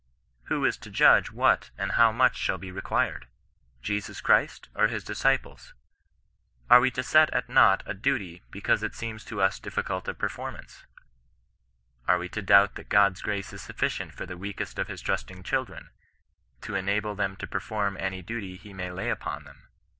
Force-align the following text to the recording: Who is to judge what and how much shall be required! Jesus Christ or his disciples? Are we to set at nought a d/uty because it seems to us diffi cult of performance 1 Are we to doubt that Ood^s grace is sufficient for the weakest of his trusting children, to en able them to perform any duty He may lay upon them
Who 0.45 0.65
is 0.65 0.77
to 0.79 0.89
judge 0.89 1.29
what 1.29 1.69
and 1.77 1.91
how 1.91 2.11
much 2.11 2.35
shall 2.35 2.57
be 2.57 2.71
required! 2.71 3.27
Jesus 3.83 4.19
Christ 4.19 4.67
or 4.73 4.87
his 4.87 5.03
disciples? 5.03 5.75
Are 6.71 6.79
we 6.79 6.89
to 6.89 7.03
set 7.03 7.29
at 7.35 7.47
nought 7.49 7.83
a 7.85 7.93
d/uty 7.93 8.41
because 8.49 8.81
it 8.81 8.95
seems 8.95 9.23
to 9.25 9.39
us 9.43 9.59
diffi 9.59 9.85
cult 9.85 10.07
of 10.07 10.17
performance 10.17 10.87
1 12.05 12.15
Are 12.15 12.17
we 12.17 12.29
to 12.29 12.41
doubt 12.41 12.73
that 12.77 12.89
Ood^s 12.89 13.21
grace 13.21 13.53
is 13.53 13.61
sufficient 13.61 14.15
for 14.15 14.25
the 14.25 14.37
weakest 14.39 14.79
of 14.79 14.87
his 14.87 15.03
trusting 15.03 15.43
children, 15.43 15.91
to 16.61 16.75
en 16.75 16.89
able 16.89 17.13
them 17.13 17.35
to 17.35 17.45
perform 17.45 17.95
any 17.99 18.23
duty 18.23 18.55
He 18.57 18.73
may 18.73 18.89
lay 18.89 19.11
upon 19.11 19.43
them 19.43 19.67